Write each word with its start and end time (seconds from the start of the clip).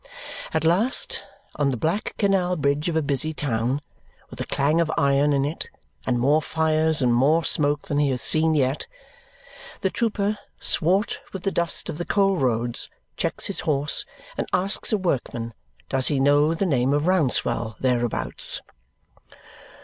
At 0.51 0.63
last, 0.63 1.25
on 1.57 1.69
the 1.69 1.77
black 1.77 2.15
canal 2.17 2.55
bridge 2.55 2.89
of 2.89 2.95
a 2.95 3.03
busy 3.03 3.35
town, 3.35 3.81
with 4.31 4.41
a 4.41 4.47
clang 4.47 4.81
of 4.81 4.91
iron 4.97 5.31
in 5.31 5.45
it, 5.45 5.69
and 6.07 6.17
more 6.17 6.41
fires 6.41 7.03
and 7.03 7.13
more 7.13 7.43
smoke 7.43 7.85
than 7.87 7.99
he 7.99 8.09
has 8.09 8.19
seen 8.19 8.55
yet, 8.55 8.87
the 9.81 9.91
trooper, 9.91 10.39
swart 10.59 11.19
with 11.33 11.43
the 11.43 11.51
dust 11.51 11.87
of 11.87 11.99
the 11.99 12.05
coal 12.05 12.37
roads, 12.37 12.89
checks 13.15 13.45
his 13.45 13.59
horse 13.59 14.03
and 14.37 14.47
asks 14.53 14.91
a 14.91 14.97
workman 14.97 15.53
does 15.87 16.07
he 16.07 16.19
know 16.19 16.55
the 16.55 16.65
name 16.65 16.93
of 16.93 17.05
Rouncewell 17.05 17.75
thereabouts. 17.79 18.59